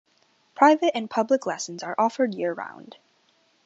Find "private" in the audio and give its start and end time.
0.55-0.93